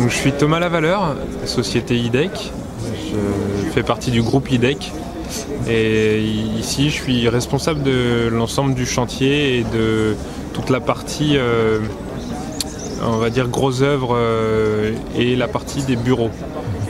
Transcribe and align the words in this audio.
Donc 0.00 0.08
je 0.08 0.16
suis 0.16 0.32
Thomas 0.32 0.60
Lavaleur, 0.60 1.14
société 1.44 1.94
IDEC. 1.98 2.50
Je 2.82 3.70
fais 3.70 3.82
partie 3.82 4.10
du 4.10 4.22
groupe 4.22 4.50
IDEC. 4.50 4.92
Et 5.68 6.22
ici, 6.22 6.88
je 6.88 6.94
suis 6.94 7.28
responsable 7.28 7.82
de 7.82 8.30
l'ensemble 8.32 8.72
du 8.72 8.86
chantier 8.86 9.58
et 9.58 9.64
de 9.64 10.16
toute 10.54 10.70
la 10.70 10.80
partie, 10.80 11.36
euh, 11.36 11.80
on 13.04 13.18
va 13.18 13.28
dire, 13.28 13.48
gros 13.48 13.82
œuvres 13.82 14.16
euh, 14.16 14.92
et 15.18 15.36
la 15.36 15.48
partie 15.48 15.82
des 15.82 15.96
bureaux. 15.96 16.30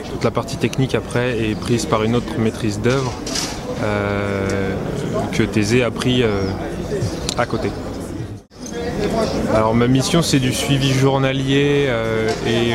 Toute 0.09 0.23
la 0.23 0.31
partie 0.31 0.55
technique 0.55 0.95
après 0.95 1.37
est 1.37 1.59
prise 1.59 1.85
par 1.85 2.03
une 2.03 2.15
autre 2.15 2.39
maîtrise 2.39 2.79
d'œuvre 2.79 3.11
euh, 3.83 4.73
que 5.33 5.43
Thésée 5.43 5.83
a 5.83 5.91
pris 5.91 6.23
à 7.37 7.45
côté. 7.45 7.71
Alors 9.53 9.73
ma 9.73 9.87
mission 9.87 10.21
c'est 10.21 10.39
du 10.39 10.53
suivi 10.53 10.91
journalier 10.91 11.89
et 12.47 12.73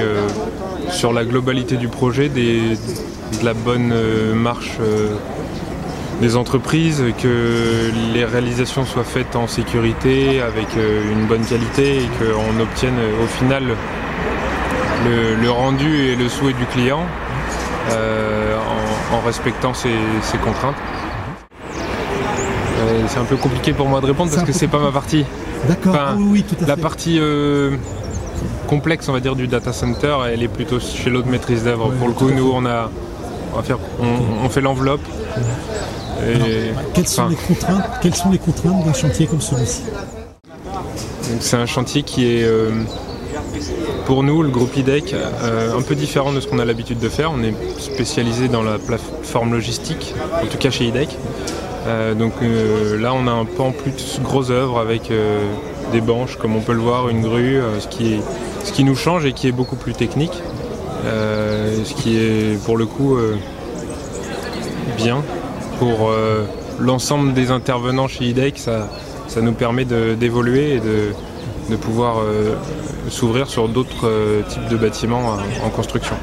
sur 0.90 1.12
la 1.12 1.24
globalité 1.24 1.76
du 1.76 1.88
projet, 1.88 2.28
de 2.28 2.76
la 3.42 3.54
bonne 3.54 3.92
marche 4.34 4.78
des 6.20 6.36
entreprises, 6.36 7.02
que 7.22 7.90
les 8.14 8.24
réalisations 8.24 8.84
soient 8.86 9.04
faites 9.04 9.36
en 9.36 9.46
sécurité, 9.46 10.40
avec 10.40 10.68
euh, 10.76 11.12
une 11.12 11.26
bonne 11.26 11.44
qualité 11.44 11.96
et 11.96 12.08
qu'on 12.18 12.60
obtienne 12.60 12.98
euh, 12.98 13.24
au 13.24 13.26
final 13.26 13.64
le, 15.04 15.50
rendu 15.50 16.06
et 16.06 16.16
le 16.16 16.28
souhait 16.28 16.54
du 16.54 16.64
client 16.66 17.02
euh, 17.92 18.56
en, 19.12 19.20
respectant 19.20 19.74
ses, 19.74 19.90
contraintes. 20.42 20.76
C'est 23.08 23.18
un 23.18 23.24
peu 23.24 23.36
compliqué 23.36 23.72
pour 23.72 23.88
moi 23.88 24.00
de 24.00 24.06
répondre 24.06 24.30
parce 24.30 24.44
que 24.44 24.52
c'est 24.52 24.68
pas 24.68 24.78
ma 24.78 24.92
partie. 24.92 25.24
D'accord, 25.68 25.96
oui, 26.18 26.42
tout 26.42 26.56
à 26.64 26.66
La 26.66 26.76
partie 26.76 27.20
complexe, 28.66 29.08
on 29.08 29.12
va 29.12 29.20
dire, 29.20 29.36
du 29.36 29.46
data 29.46 29.72
center, 29.72 30.16
elle 30.32 30.42
est 30.42 30.48
plutôt 30.48 30.80
chez 30.80 31.10
l'autre 31.10 31.28
maîtrise 31.28 31.64
d'œuvre. 31.64 31.90
pour 31.92 32.08
le 32.08 32.14
coup, 32.14 32.30
nous, 32.30 32.50
on 32.52 32.66
a, 32.66 32.90
on 33.54 34.48
fait 34.48 34.60
l'enveloppe. 34.60 35.00
Quelles 36.94 37.08
sont, 37.08 37.28
les 37.28 37.36
contraintes, 37.36 37.84
quelles 38.02 38.14
sont 38.14 38.30
les 38.30 38.38
contraintes 38.38 38.84
d'un 38.84 38.92
chantier 38.92 39.26
comme 39.26 39.40
celui-ci? 39.40 39.82
C'est 41.40 41.56
un 41.56 41.66
chantier 41.66 42.02
qui 42.02 42.24
est, 42.24 42.44
euh, 42.44 42.70
pour 44.06 44.22
nous, 44.22 44.42
le 44.42 44.48
groupe 44.48 44.76
IDEC, 44.76 45.14
euh, 45.14 45.76
un 45.76 45.82
peu 45.82 45.94
différent 45.94 46.32
de 46.32 46.40
ce 46.40 46.46
qu'on 46.46 46.58
a 46.58 46.64
l'habitude 46.64 46.98
de 46.98 47.08
faire. 47.08 47.32
On 47.32 47.42
est 47.42 47.54
spécialisé 47.78 48.48
dans 48.48 48.62
la 48.62 48.78
plateforme 48.78 49.52
logistique, 49.52 50.14
en 50.42 50.46
tout 50.46 50.58
cas 50.58 50.70
chez 50.70 50.86
IDEC. 50.86 51.16
Euh, 51.86 52.14
donc 52.14 52.32
là, 52.40 53.14
on 53.14 53.26
a 53.26 53.30
un 53.30 53.44
pan 53.44 53.72
plus 53.72 54.20
gros 54.22 54.50
œuvre 54.50 54.78
avec 54.78 55.10
des 55.92 56.00
banches, 56.00 56.36
comme 56.36 56.56
on 56.56 56.60
peut 56.60 56.74
le 56.74 56.80
voir, 56.80 57.08
une 57.08 57.22
grue, 57.22 57.60
ce, 57.78 57.86
qui 57.88 58.20
ce 58.64 58.72
qui 58.72 58.84
nous 58.84 58.96
change 58.96 59.24
et 59.24 59.32
qui 59.32 59.48
est 59.48 59.52
beaucoup 59.52 59.76
plus 59.76 59.92
technique. 59.92 60.42
ce 61.04 61.94
qui 61.94 62.18
est 62.18 62.62
pour 62.64 62.76
le 62.76 62.86
coup 62.86 63.16
bien 64.96 65.22
pour 65.78 66.08
euh, 66.10 66.44
l'ensemble 66.78 67.34
des 67.34 67.50
intervenants 67.50 68.08
chez 68.08 68.24
IDEC, 68.24 68.58
ça, 68.58 68.88
ça 69.28 69.40
nous 69.40 69.52
permet 69.52 69.84
d'évoluer 69.84 70.74
et 70.74 70.80
de, 70.80 71.76
pouvoir 71.76 72.18
euh, 72.20 72.54
s'ouvrir 73.10 73.48
sur 73.48 73.68
d'autres 73.68 74.06
euh, 74.06 74.42
types 74.48 74.68
de 74.68 74.76
bâtiments 74.76 75.36
en 75.64 75.70
construction. 75.70 76.14